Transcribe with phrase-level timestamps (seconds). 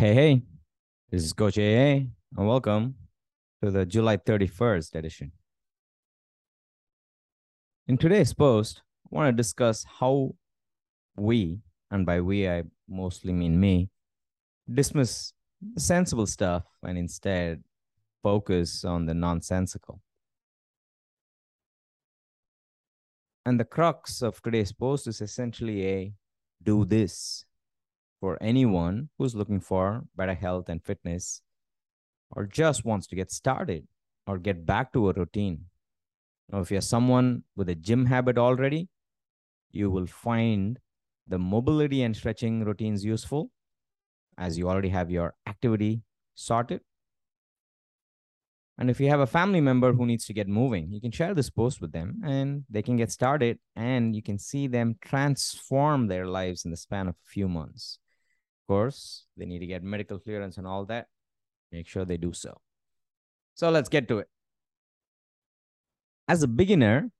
[0.00, 0.42] Hey, hey,
[1.10, 2.94] this is Coach AA, and welcome
[3.62, 5.32] to the July 31st edition.
[7.86, 10.36] In today's post, I want to discuss how
[11.18, 11.60] we,
[11.90, 13.90] and by we I mostly mean me,
[14.72, 15.34] dismiss
[15.76, 17.62] sensible stuff and instead
[18.22, 20.00] focus on the nonsensical.
[23.44, 26.14] And the crux of today's post is essentially a
[26.62, 27.44] do this
[28.20, 31.42] for anyone who's looking for better health and fitness
[32.30, 33.86] or just wants to get started
[34.26, 35.64] or get back to a routine.
[36.50, 38.88] Now, if you're someone with a gym habit already,
[39.70, 40.78] you will find
[41.26, 43.50] the mobility and stretching routines useful
[44.36, 46.02] as you already have your activity
[46.34, 46.80] sorted.
[48.78, 51.34] And if you have a family member who needs to get moving, you can share
[51.34, 56.06] this post with them and they can get started and you can see them transform
[56.06, 57.98] their lives in the span of a few months.
[58.70, 61.08] Course, they need to get medical clearance and all that.
[61.72, 62.60] Make sure they do so.
[63.56, 64.28] So let's get to it.
[66.28, 67.10] As a beginner,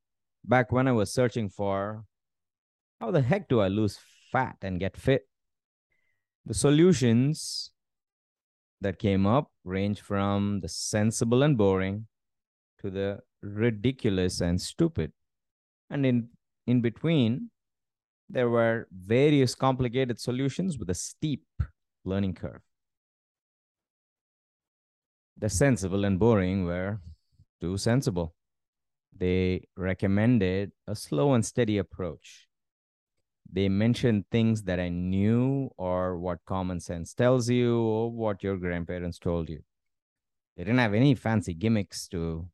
[0.44, 2.04] back when I was searching for
[3.00, 3.98] how the heck do I lose
[4.30, 5.26] fat and get fit,
[6.46, 7.72] the solutions
[8.80, 12.06] that came up range from the sensible and boring
[12.80, 15.10] to the ridiculous and stupid.
[15.90, 16.28] And in,
[16.68, 17.50] in between,
[18.30, 21.44] there were various complicated solutions with a steep
[22.04, 22.62] learning curve.
[25.36, 27.00] The sensible and boring were
[27.60, 28.34] too sensible.
[29.16, 32.48] They recommended a slow and steady approach
[33.52, 38.56] they mentioned things that I knew or what common sense tells you or what your
[38.56, 39.60] grandparents told you.
[40.56, 42.48] They didn't have any fancy gimmicks to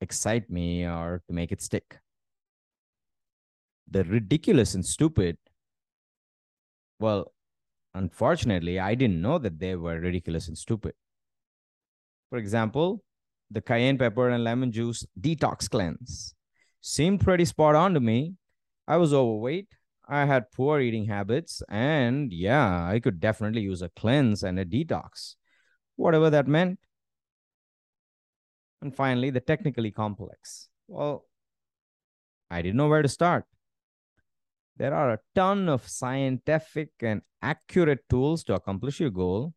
[0.00, 1.98] excite me or to make it stick.
[3.88, 5.38] The ridiculous and stupid,
[6.98, 7.32] well,
[7.94, 10.94] unfortunately, I didn't know that they were ridiculous and stupid.
[12.30, 13.04] For example,
[13.50, 16.34] the cayenne pepper and lemon juice detox cleanse
[16.80, 18.34] seemed pretty spot on to me.
[18.88, 19.68] I was overweight
[20.08, 24.64] I had poor eating habits, and yeah, I could definitely use a cleanse and a
[24.64, 25.34] detox,
[25.96, 26.78] whatever that meant.
[28.80, 30.68] And finally, the technically complex.
[30.86, 31.24] Well,
[32.50, 33.46] I didn't know where to start.
[34.76, 39.54] There are a ton of scientific and accurate tools to accomplish your goal,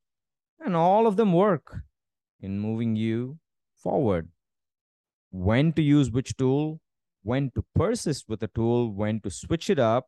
[0.59, 1.79] and all of them work
[2.39, 3.39] in moving you
[3.75, 4.29] forward.
[5.31, 6.79] When to use which tool,
[7.23, 10.07] when to persist with a tool, when to switch it up,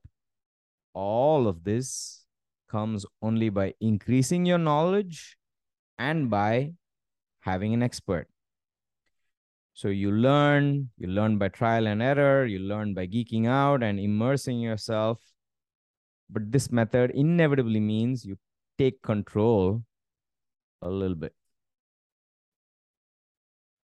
[0.93, 2.25] all of this
[2.69, 5.37] comes only by increasing your knowledge
[5.99, 6.73] and by
[7.41, 8.27] having an expert.
[9.73, 13.99] So you learn, you learn by trial and error, you learn by geeking out and
[13.99, 15.19] immersing yourself.
[16.29, 18.37] But this method inevitably means you
[18.77, 19.83] take control
[20.81, 21.33] a little bit.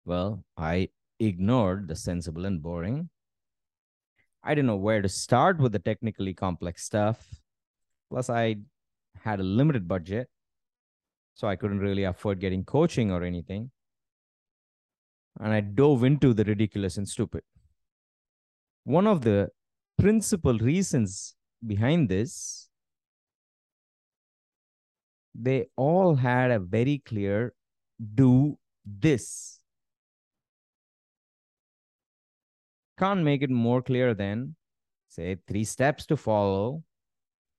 [0.04, 3.08] Well, I ignored the sensible and boring
[4.46, 7.26] I didn't know where to start with the technically complex stuff.
[8.10, 8.56] Plus, I
[9.22, 10.28] had a limited budget,
[11.32, 13.70] so I couldn't really afford getting coaching or anything.
[15.40, 17.42] And I dove into the ridiculous and stupid.
[18.84, 19.48] One of the
[19.98, 21.34] principal reasons
[21.66, 22.68] behind this,
[25.34, 27.54] they all had a very clear
[28.14, 29.54] do this
[32.98, 34.56] can't make it more clear than,
[35.08, 36.82] say, three steps to follow.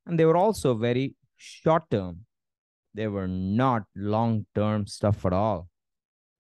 [0.06, 2.25] And they were also very short term.
[2.94, 5.68] They were not long term stuff at all.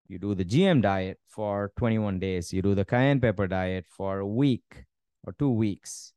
[0.07, 4.19] You do the GM diet for 21 days, you do the cayenne pepper diet for
[4.19, 4.85] a week
[5.23, 6.13] or two weeks.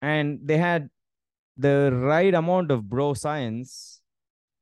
[0.00, 0.90] And they had
[1.56, 4.00] the right amount of bro science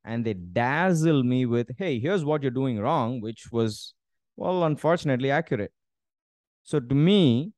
[0.03, 3.93] and they dazzle me with, hey, here's what you're doing wrong, which was,
[4.35, 5.71] well, unfortunately accurate.
[6.63, 7.53] So to me,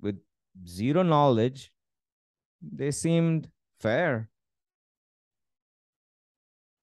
[0.00, 0.18] with
[0.66, 1.70] zero knowledge,
[2.60, 4.28] they seemed fair.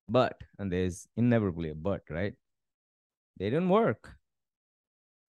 [0.09, 2.33] But, and there's inevitably a but, right?
[3.37, 4.15] They don't work.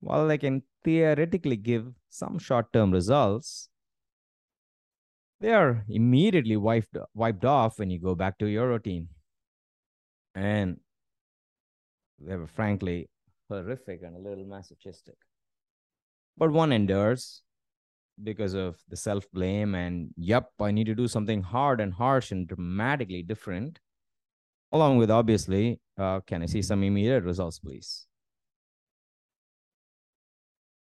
[0.00, 3.68] While they can theoretically give some short term results,
[5.40, 9.08] they are immediately wiped, wiped off when you go back to your routine.
[10.34, 10.78] And
[12.18, 13.08] they were frankly
[13.48, 15.16] horrific and a little masochistic
[16.36, 17.42] but one endures
[18.22, 22.30] because of the self blame and yep i need to do something hard and harsh
[22.30, 23.78] and dramatically different
[24.72, 28.06] along with obviously uh, can i see some immediate results please?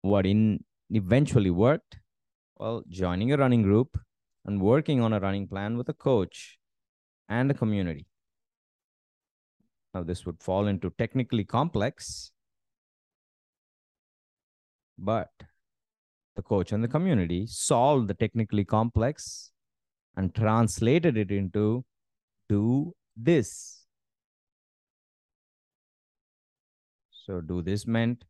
[0.03, 1.99] What in eventually worked?
[2.57, 3.99] Well joining a running group
[4.45, 6.59] and working on a running plan with a coach
[7.29, 8.07] and a community.
[9.95, 12.33] Now, this would fall into technically complex,
[14.99, 15.31] but
[16.35, 19.53] the coach and the community solved the technically complex
[20.17, 21.85] and translated it into
[22.49, 23.83] do this.
[27.11, 28.25] So, do this meant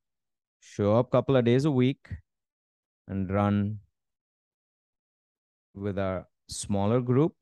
[0.61, 2.09] show up a couple of days a week
[3.09, 3.81] and run
[5.75, 7.35] with a smaller group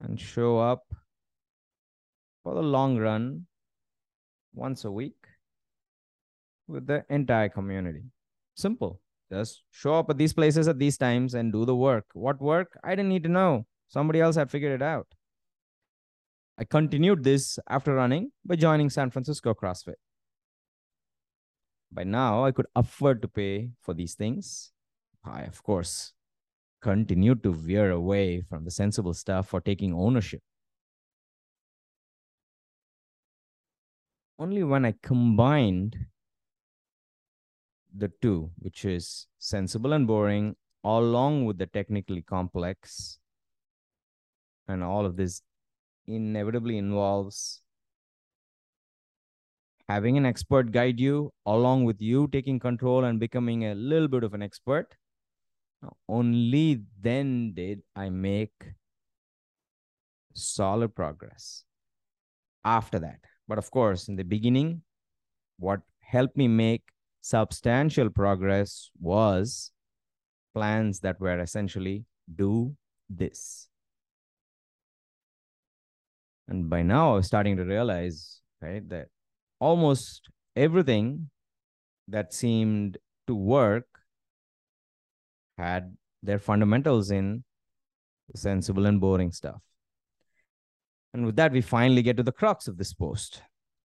[0.00, 0.84] and show up
[2.42, 3.46] for the long run
[4.54, 5.16] once a week
[6.68, 8.02] with the entire community.
[8.54, 9.00] Simple.
[9.32, 12.06] Just show up at these places at these times and do the work.
[12.12, 12.78] What work?
[12.84, 13.66] I didn't need to know.
[13.88, 15.06] Somebody else had figured it out.
[16.58, 19.94] I continued this after running by joining San Francisco CrossFit.
[21.90, 24.72] By now, I could afford to pay for these things.
[25.24, 26.12] I, of course,
[26.80, 30.42] continued to veer away from the sensible stuff for taking ownership.
[34.38, 35.96] Only when I combined
[37.94, 43.18] the two, which is sensible and boring, along with the technically complex,
[44.66, 45.42] and all of this
[46.06, 47.62] inevitably involves
[49.88, 54.24] having an expert guide you along with you taking control and becoming a little bit
[54.24, 54.96] of an expert
[56.08, 58.52] only then did I make
[60.34, 61.64] solid progress
[62.64, 63.20] after that.
[63.48, 64.82] But of course, in the beginning,
[65.58, 66.82] what helped me make
[67.20, 69.72] substantial progress was
[70.54, 72.04] plans that were essentially
[72.34, 72.76] do
[73.08, 73.68] this.
[76.52, 79.06] And by now, I was starting to realize, right, that
[79.58, 81.30] almost everything
[82.08, 83.86] that seemed to work
[85.56, 87.44] had their fundamentals in
[88.34, 89.62] sensible and boring stuff.
[91.14, 93.40] And with that, we finally get to the crux of this post.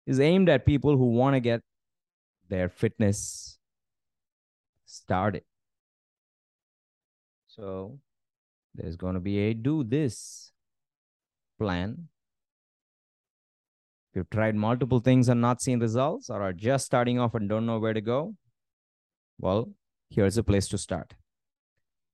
[0.05, 1.61] Is aimed at people who want to get
[2.49, 3.57] their fitness
[4.85, 5.43] started.
[7.47, 7.99] So
[8.75, 10.51] there's going to be a do this
[11.57, 12.09] plan.
[14.17, 17.67] You've tried multiple things and not seen results, or are just starting off and don't
[17.67, 18.33] know where to go,
[19.37, 19.69] well,
[20.09, 21.13] here's a place to start.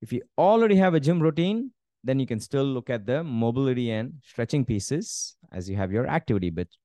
[0.02, 1.72] If you already have a gym routine,
[2.04, 6.06] then you can still look at the mobility and stretching pieces as you have your
[6.06, 6.76] activity bit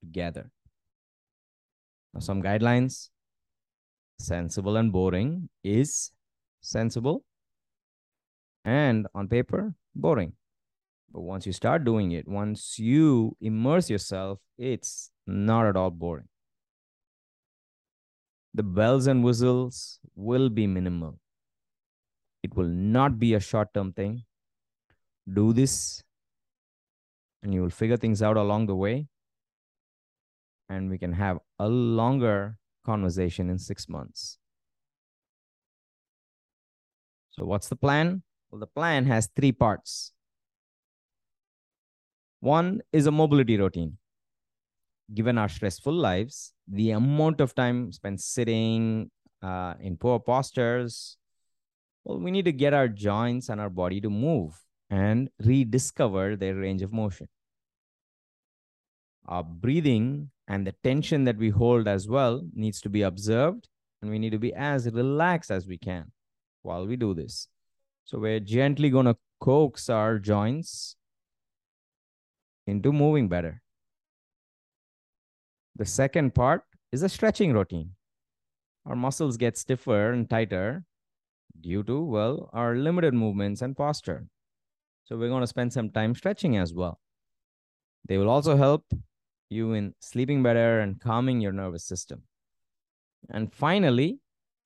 [0.00, 0.52] together.
[2.14, 3.08] Now, some guidelines
[4.20, 6.12] sensible and boring is
[6.60, 7.24] sensible
[8.64, 10.34] and on paper, boring.
[11.12, 16.28] But once you start doing it, once you immerse yourself, it's not at all boring.
[18.54, 21.18] The bells and whistles will be minimal.
[22.42, 24.24] It will not be a short term thing.
[25.32, 26.02] Do this,
[27.42, 29.06] and you will figure things out along the way.
[30.68, 34.38] And we can have a longer conversation in six months.
[37.30, 38.22] So, what's the plan?
[38.50, 40.12] Well, the plan has three parts.
[42.42, 43.98] One is a mobility routine.
[45.14, 51.18] Given our stressful lives, the amount of time spent sitting uh, in poor postures,
[52.02, 54.60] well, we need to get our joints and our body to move
[54.90, 57.28] and rediscover their range of motion.
[59.26, 63.68] Our breathing and the tension that we hold as well needs to be observed,
[64.00, 66.10] and we need to be as relaxed as we can
[66.62, 67.46] while we do this.
[68.04, 70.96] So we're gently going to coax our joints
[72.66, 73.62] into moving better.
[75.76, 77.92] The second part is a stretching routine.
[78.84, 80.84] Our muscles get stiffer and tighter
[81.60, 84.26] due to, well, our limited movements and posture.
[85.04, 87.00] So we're going to spend some time stretching as well.
[88.06, 88.84] They will also help
[89.48, 92.22] you in sleeping better and calming your nervous system.
[93.30, 94.18] And finally,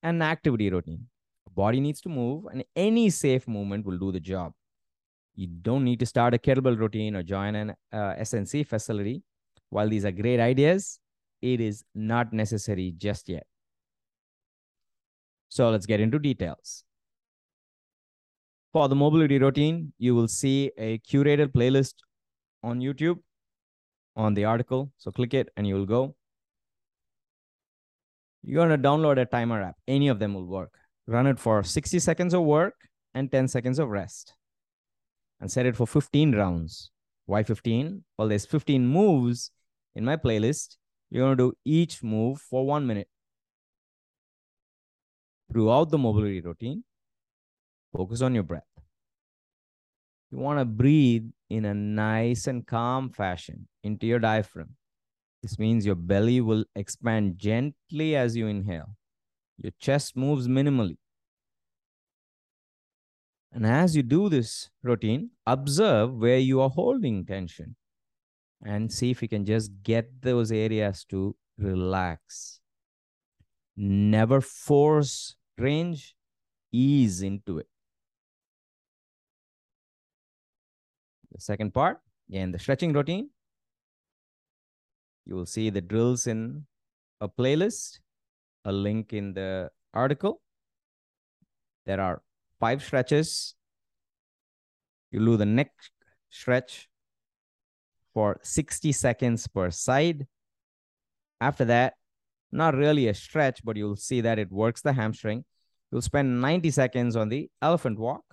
[0.02, 1.08] an activity routine.
[1.54, 4.52] Body needs to move, and any safe movement will do the job.
[5.36, 9.22] You don't need to start a kettlebell routine or join an uh, SNC facility.
[9.68, 10.98] While these are great ideas,
[11.42, 13.46] it is not necessary just yet.
[15.50, 16.84] So let's get into details.
[18.72, 21.94] For the mobility routine, you will see a curated playlist
[22.62, 23.18] on YouTube
[24.16, 24.90] on the article.
[24.96, 26.14] So click it and you will go.
[28.42, 29.76] You're going to download a timer app.
[29.86, 30.72] Any of them will work.
[31.06, 32.74] Run it for 60 seconds of work
[33.14, 34.35] and 10 seconds of rest.
[35.40, 36.90] And set it for 15 rounds.
[37.26, 38.04] Why 15?
[38.16, 39.50] Well, there's 15 moves
[39.94, 40.76] in my playlist.
[41.10, 43.08] You're going to do each move for one minute
[45.50, 46.84] throughout the mobility routine,
[47.92, 48.64] focus on your breath.
[50.30, 53.68] You want to breathe in a nice and calm fashion.
[53.82, 54.74] into your diaphragm.
[55.42, 58.96] This means your belly will expand gently as you inhale.
[59.58, 60.96] Your chest moves minimally.
[63.56, 67.74] And as you do this routine, observe where you are holding tension
[68.62, 72.60] and see if you can just get those areas to relax.
[73.74, 76.14] Never force range,
[76.70, 77.68] ease into it.
[81.32, 83.30] The second part, again, the stretching routine.
[85.24, 86.66] You will see the drills in
[87.22, 88.00] a playlist,
[88.66, 90.42] a link in the article.
[91.86, 92.20] There are
[92.58, 93.54] five stretches.
[95.10, 95.72] You do the neck
[96.30, 96.88] stretch
[98.12, 100.26] for 60 seconds per side.
[101.40, 101.94] After that,
[102.52, 105.44] not really a stretch, but you'll see that it works the hamstring.
[105.90, 108.24] You'll spend 90 seconds on the elephant walk.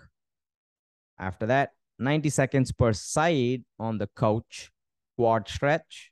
[1.19, 4.71] After that, 90 seconds per side on the couch
[5.17, 6.11] quad stretch.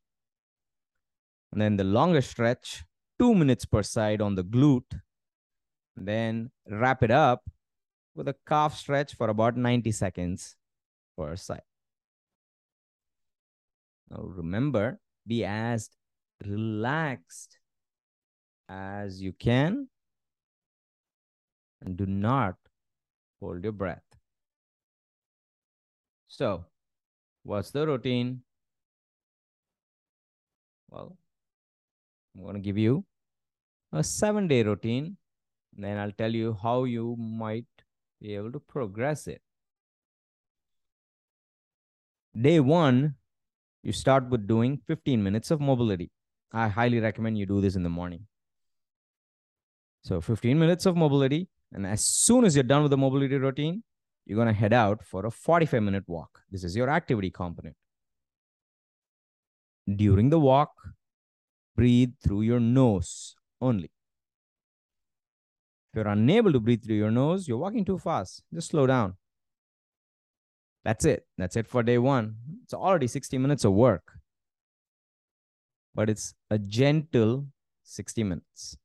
[1.51, 2.84] And then the longest stretch,
[3.20, 5.00] two minutes per side on the glute.
[5.96, 7.44] Then wrap it up
[8.15, 10.56] with a calf stretch for about 90 seconds
[11.18, 11.62] per side.
[14.10, 15.89] Now remember, be as
[16.46, 17.58] relaxed
[18.68, 19.88] as you can
[21.82, 22.56] and do not
[23.39, 24.03] hold your breath.
[26.27, 26.65] So,
[27.44, 28.44] what's the routine?
[30.89, 31.18] Well,
[32.36, 33.06] I'm going to give you
[33.91, 35.18] a seven day routine.
[35.75, 37.65] and Then I'll tell you how you might
[38.22, 39.42] be able to progress it.
[42.40, 43.16] Day one,
[43.84, 46.12] you start with doing 15 minutes of mobility.
[46.54, 48.28] I highly recommend you do this in the morning.
[50.04, 51.48] So 15 minutes of mobility.
[51.74, 53.84] And as soon as you're done with the mobility routine,
[54.25, 56.42] you're going to head out for a 45 minute walk.
[56.51, 57.75] This is your activity component.
[59.96, 60.72] During the walk,
[61.75, 63.92] breathe through your nose only.
[65.92, 68.44] If you're unable to breathe through your nose, you're walking too fast.
[68.54, 69.16] Just slow down.
[70.86, 71.26] That's it.
[71.38, 72.38] That's it for day one.
[72.64, 74.14] It's already 60 minutes of work,
[75.94, 77.48] but it's a gentle
[77.84, 78.78] 60 minutes.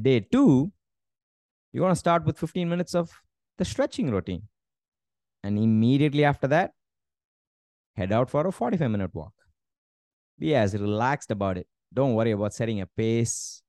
[0.00, 0.70] Day two,
[1.72, 3.10] you're going to start with 15 minutes of
[3.56, 4.42] the stretching routine.
[5.42, 6.72] And immediately after that,
[7.96, 9.32] head out for a 45 minute walk.
[10.38, 11.66] Be as relaxed about it.
[11.92, 13.62] Don't worry about setting a pace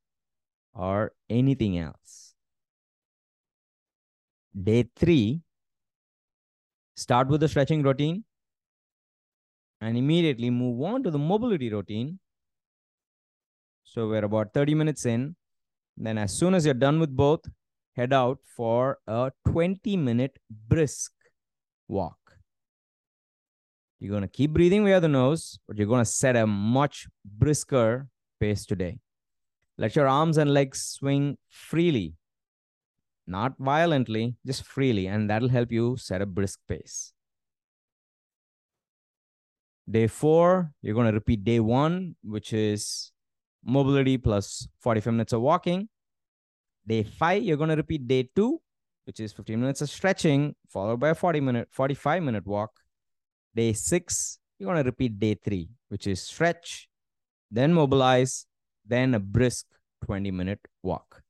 [0.73, 2.33] or anything else.
[4.61, 5.41] Day three,
[6.95, 8.23] start with the stretching routine
[9.81, 12.19] and immediately move on to the mobility routine.
[13.83, 15.35] So we're about 30 minutes in.
[15.97, 17.41] Then as soon as you're done with both,
[17.95, 21.11] head out for a 20 minute brisk
[21.87, 22.17] walk.
[23.99, 27.07] You're going to keep breathing via the nose, but you're going to set a much
[27.25, 28.07] brisker
[28.39, 28.99] pace today.
[29.79, 32.15] Let your arms and legs swing freely,
[33.25, 37.13] not violently, just freely, and that'll help you set a brisk pace.
[39.89, 43.13] Day four, you're going to repeat day one, which is
[43.63, 45.87] mobility plus 45 minutes of walking.
[46.85, 48.59] Day five, you're going to repeat day two,
[49.05, 52.71] which is 15 minutes of stretching, followed by a 40 minute, 45 minute walk.
[53.55, 56.89] Day six, you're going to repeat day three, which is stretch,
[57.49, 58.45] then mobilize,
[58.89, 59.65] then a brisk
[60.05, 61.21] 20 minute walk.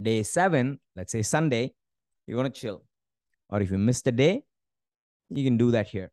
[0.00, 1.72] Day seven, let's say Sunday,
[2.26, 2.82] you're going to chill.
[3.50, 4.42] Or if you miss the day,
[5.28, 6.10] you can do that here.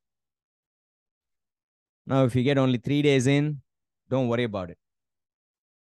[2.06, 3.62] Now, if you get only three days in,
[4.10, 4.78] don't worry about it.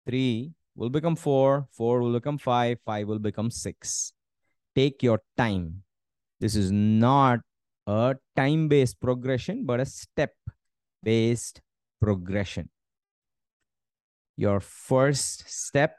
[0.06, 4.12] Three will become four, four will become five, five will become six.
[4.74, 5.82] Take your time.
[6.40, 7.40] This is not
[7.86, 10.32] a time based progression, but a step
[11.02, 11.60] based
[12.00, 12.70] progression
[14.40, 15.96] your first step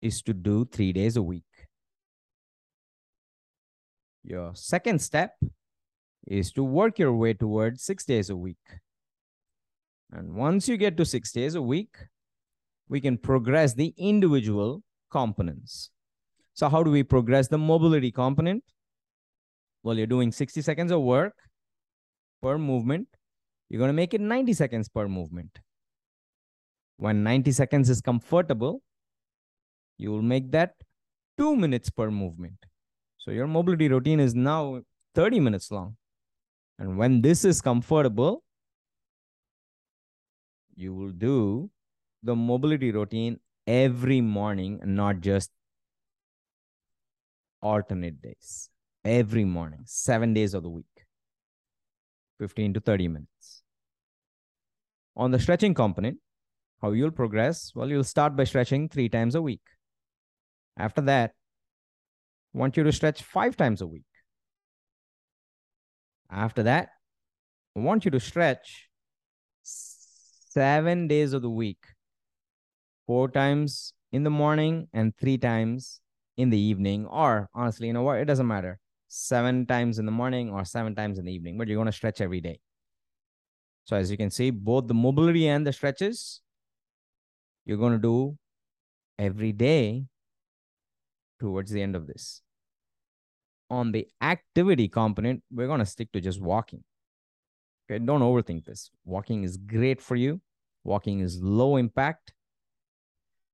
[0.00, 1.68] is to do three days a week.
[4.24, 5.36] Your second step
[6.26, 8.66] is to work your way towards six days a week.
[10.10, 11.94] And once you get to six days a week,
[12.88, 14.82] we can progress the individual
[15.12, 15.90] components.
[16.54, 18.64] So how do we progress the mobility component?
[19.84, 21.34] Well, you're doing 60 seconds of work
[22.42, 23.06] per movement.
[23.68, 25.61] You're going to make it 90 seconds per movement.
[27.02, 28.80] When 90 seconds is comfortable,
[29.98, 30.74] you will make that
[31.36, 32.66] two minutes per movement.
[33.18, 34.82] So your mobility routine is now
[35.16, 35.96] 30 minutes long.
[36.78, 38.44] And when this is comfortable,
[40.76, 41.70] you will do
[42.22, 45.50] the mobility routine every morning not just
[47.62, 48.68] alternate days.
[49.04, 51.06] Every morning, seven days of the week.
[52.38, 53.64] 15 to 30 minutes.
[55.16, 56.18] On the stretching component,
[56.82, 57.72] how you'll progress?
[57.74, 59.62] Well, you'll start by stretching three times a week.
[60.76, 61.30] After that,
[62.54, 64.04] I want you to stretch five times a week.
[66.28, 66.88] After that,
[67.76, 68.88] I want you to stretch
[69.62, 71.84] seven days of the week,
[73.06, 76.00] four times in the morning and three times
[76.36, 77.06] in the evening.
[77.06, 78.18] Or honestly, you know what?
[78.18, 78.80] It doesn't matter.
[79.08, 81.92] Seven times in the morning or seven times in the evening, but you're going to
[81.92, 82.60] stretch every day.
[83.84, 86.40] So as you can see, both the mobility and the stretches,
[87.64, 88.36] you're going to do
[89.18, 90.06] every day
[91.38, 92.42] towards the end of this.
[93.70, 96.84] On the activity component, we're going to stick to just walking.
[97.90, 98.90] Okay, don't overthink this.
[99.04, 100.40] Walking is great for you.
[100.84, 102.32] Walking is low impact.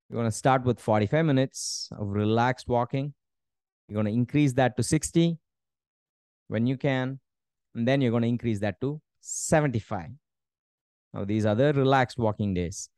[0.08, 3.14] You're going to start with 45 minutes of relaxed walking.
[3.88, 5.38] You're going to increase that to 60
[6.48, 7.20] when you can.
[7.74, 10.10] And then you're going to increase that to 75.
[11.14, 12.88] Now, these are the relaxed walking days.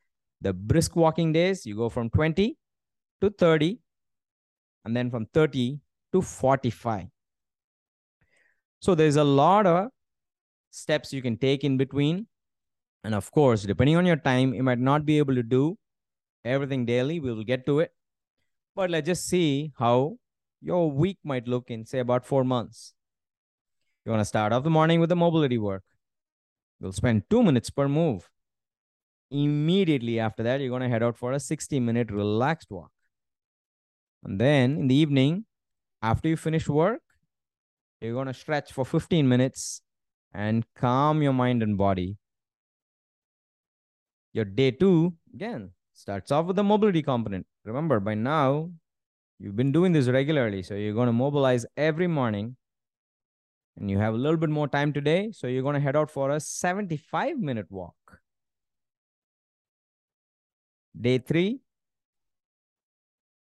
[0.41, 2.57] The brisk walking days, you go from 20
[3.21, 3.79] to 30,
[4.85, 5.79] and then from 30
[6.13, 7.05] to 45.
[8.79, 9.89] So there's a lot of
[10.71, 12.27] steps you can take in between.
[13.03, 15.77] And of course, depending on your time, you might not be able to do
[16.43, 17.19] everything daily.
[17.19, 17.91] We will get to it.
[18.75, 20.17] But let's just see how
[20.61, 22.93] your week might look in, say, about four months.
[24.05, 25.83] You want to start off the morning with the mobility work.
[26.79, 28.29] You'll spend two minutes per move.
[29.31, 32.91] Immediately after that, you're going to head out for a 60 minute relaxed walk.
[34.23, 35.45] And then in the evening,
[36.01, 37.01] after you finish work,
[38.01, 39.81] you're going to stretch for 15 minutes
[40.33, 42.17] and calm your mind and body.
[44.33, 47.45] Your day two, again, starts off with the mobility component.
[47.63, 48.71] Remember, by now,
[49.39, 50.63] you've been doing this regularly.
[50.63, 52.55] So you're going to mobilize every morning
[53.77, 55.31] and you have a little bit more time today.
[55.31, 58.20] So you're going to head out for a 75 minute walk.
[60.99, 61.61] Day three,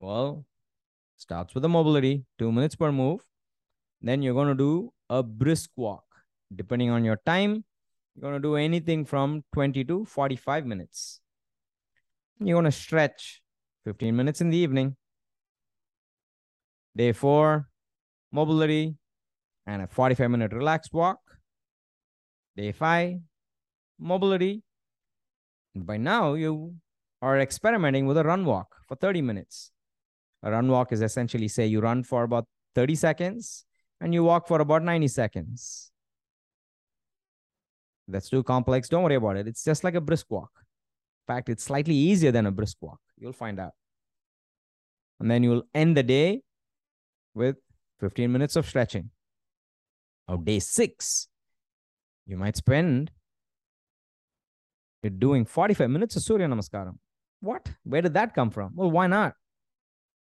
[0.01, 0.45] well,
[1.17, 3.21] starts with the mobility, two minutes per move.
[4.01, 6.05] Then you're going to do a brisk walk.
[6.55, 7.65] Depending on your time,
[8.15, 11.21] you're going to do anything from 20 to 45 minutes.
[12.39, 13.43] You're going to stretch
[13.85, 14.97] 15 minutes in the evening.
[16.95, 17.69] Day four,
[18.33, 18.97] mobility
[19.67, 21.21] and a 45 minute relaxed walk.
[22.57, 23.19] Day five,
[23.99, 24.63] mobility.
[25.75, 26.75] By now, you
[27.23, 29.71] are experimenting with a run walk for 30 minutes.
[30.43, 33.65] A run walk is essentially say you run for about 30 seconds
[34.01, 35.93] and you walk for about 90 seconds.
[38.09, 38.89] That's too complex.
[38.89, 39.47] Don't worry about it.
[39.47, 40.51] It's just like a brisk walk.
[40.57, 42.99] In fact, it's slightly easier than a brisk walk.
[43.17, 43.73] You'll find out.
[45.21, 46.43] And then you'll end the day
[47.33, 47.57] with
[48.01, 49.11] 15 minutes of stretching.
[50.29, 51.29] Now, day six,
[52.27, 53.13] you might spend
[55.11, 56.99] doing 45 minutes of Surya Namaskaram.
[57.43, 57.69] What?
[57.85, 58.73] Where did that come from?
[58.75, 59.35] Well, why not?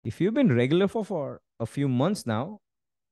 [0.04, 2.62] If you've been regular for, for a few months now,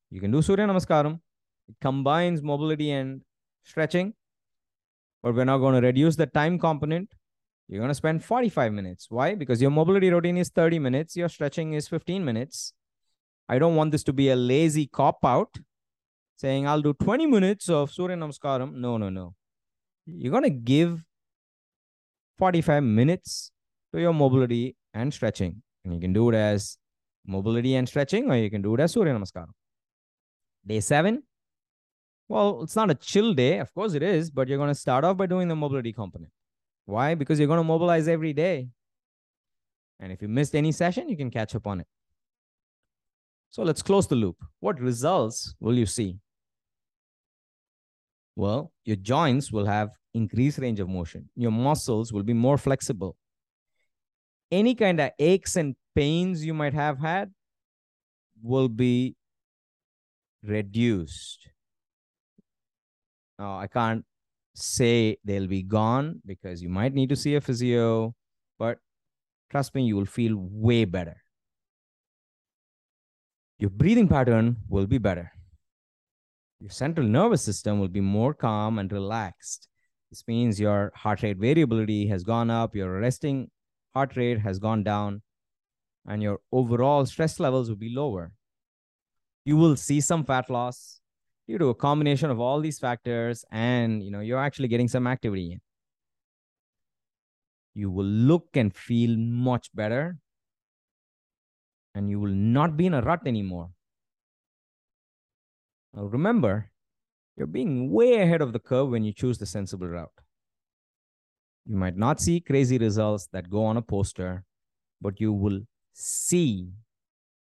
[0.09, 1.19] you can do Surya Namaskaram.
[1.67, 3.21] It combines mobility and
[3.63, 4.13] stretching
[5.23, 7.13] but we're now going to reduce the time component.
[7.67, 9.07] You're going to spend 45 minutes.
[9.09, 9.35] Why?
[9.35, 11.17] Because your mobility routine is 30 minutes.
[11.17, 12.73] Your stretching is 15 minutes.
[13.49, 15.57] I don't want this to be a lazy cop out
[16.37, 18.73] saying I'll do 20 minutes of Surya Namaskaram.
[18.73, 19.33] No, no, no.
[20.05, 21.03] You're going to give
[22.37, 23.51] 45 minutes
[23.97, 25.61] to your mobility and stretching.
[25.83, 26.77] And you can do it as
[27.25, 29.49] mobility and stretching, or you can do it as Surya Namaskaram.
[30.65, 31.23] Day seven,
[32.29, 33.59] well, it's not a chill day.
[33.59, 36.31] Of course it is, but you're going to start off by doing the mobility component.
[36.85, 37.15] Why?
[37.15, 38.69] Because you're going to mobilize every day.
[39.99, 41.87] And if you missed any session, you can catch up on it.
[43.49, 44.37] So let's close the loop.
[44.59, 46.19] What results will you see?
[48.35, 51.29] Well, your joints will have increased range of motion.
[51.35, 53.15] Your muscles will be more flexible.
[54.51, 57.31] Any kind of aches and pains you might have had
[58.41, 59.15] will be
[60.43, 61.49] reduced
[63.39, 64.03] uh, I can't
[64.55, 68.15] say they'll be gone because you might need to see a physio,
[68.57, 68.79] but
[69.51, 71.17] trust me, you will feel way better.
[73.59, 75.31] Your breathing pattern will be better.
[76.59, 79.67] Your central nervous system will be more calm and relaxed.
[80.09, 83.51] This means your heart rate variability has gone up, your resting
[83.97, 85.21] heart rate has gone down,
[86.05, 88.31] and your overall stress levels will be lower.
[89.45, 90.99] You will see some fat loss,
[91.47, 95.07] due to a combination of all these factors and you know you're actually getting some
[95.07, 95.61] activity in
[97.73, 100.17] you will look and feel much better
[101.95, 103.69] and you will not be in a rut anymore
[105.93, 106.55] now remember
[107.39, 110.21] You're being way ahead of the curve when you choose the sensible route.
[111.67, 114.45] You might not see crazy results that go on a poster,
[115.01, 116.69] but you will see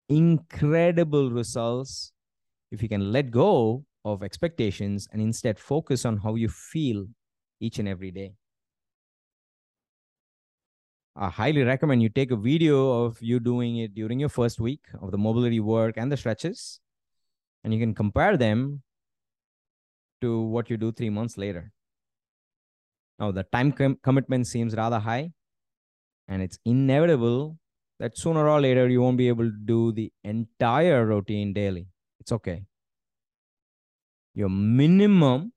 [0.08, 2.12] incredible results
[2.72, 7.06] if you can let go of expectations and instead focus on how you feel
[7.60, 8.32] each and every day.
[11.14, 14.82] I highly recommend you take a video of you doing it during your first week
[15.00, 16.80] of the mobility work and the stretches,
[17.62, 18.82] and you can compare them
[20.20, 21.72] to what you do three months later.
[23.18, 25.32] Now, the time com- commitment seems rather high,
[26.28, 27.58] and it's inevitable
[27.98, 31.88] that sooner or later you won't be able to do the entire routine daily.
[32.20, 32.64] It's okay.
[34.34, 35.52] Your minimum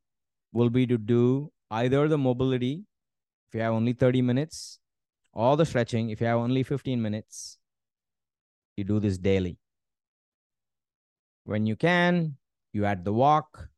[0.53, 2.85] will be to do either the mobility,
[3.47, 4.79] if you have only 30 minutes,
[5.33, 7.57] or the stretching, if you have only 15 minutes.
[8.77, 9.57] You do this daily.
[11.43, 12.37] When you can,
[12.71, 13.69] you add the walk,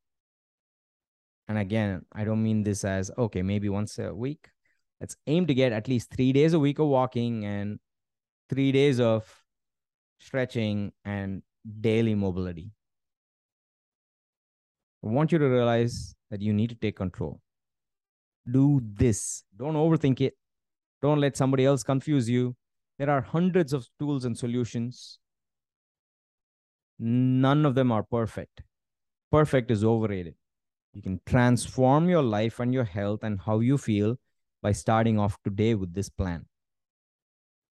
[1.51, 4.47] and again, I don't mean this as, okay, maybe once a week.
[5.01, 7.77] Let's aim to get at least three days a week of walking and
[8.49, 9.27] three days of
[10.17, 11.43] stretching and
[11.81, 12.71] daily mobility.
[15.03, 17.41] I want you to realize that you need to take control.
[18.49, 19.43] Do this.
[19.57, 20.35] Don't overthink it.
[21.01, 22.55] Don't let somebody else confuse you.
[22.97, 25.19] There are hundreds of tools and solutions.
[26.97, 28.61] None of them are perfect.
[29.29, 30.35] Perfect is overrated.
[30.93, 34.17] You can transform your life and your health and how you feel
[34.61, 36.45] by starting off today with this plan.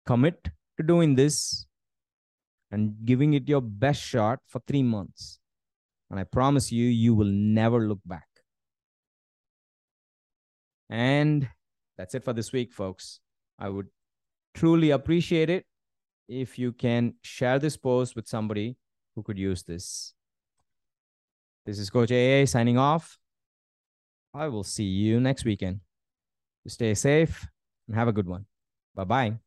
[0.06, 1.65] Commit to doing this
[2.71, 5.39] and giving it your best shot for three months.
[6.10, 8.28] And I promise you, you will never look back.
[10.89, 11.47] And
[11.97, 13.19] that's it for this week, folks.
[13.58, 13.88] I would
[14.54, 15.65] truly appreciate it
[16.28, 18.78] if you can share this post with somebody
[19.15, 20.14] who could use this.
[21.65, 23.17] This is Coach AA signing off.
[24.34, 25.80] I will see you next weekend.
[26.67, 27.47] Stay safe
[27.88, 28.45] and have a good one.
[28.93, 29.39] Bye bye.